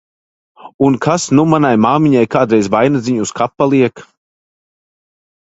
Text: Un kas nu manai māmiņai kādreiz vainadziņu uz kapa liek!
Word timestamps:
Un 0.87 0.95
kas 1.05 1.25
nu 1.39 1.45
manai 1.51 1.71
māmiņai 1.87 2.23
kādreiz 2.37 2.71
vainadziņu 2.77 3.27
uz 3.27 3.35
kapa 3.43 3.71
liek! 3.77 4.05